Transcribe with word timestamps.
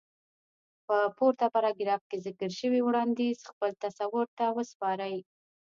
په 0.87 0.97
پورته 1.17 1.45
پاراګراف 1.55 2.01
کې 2.09 2.17
ذکر 2.25 2.49
شوی 2.59 2.79
وړانديز 2.83 3.39
خپل 3.51 3.69
تصور 3.83 4.25
ته 4.37 4.45
وسپارئ. 4.57 5.15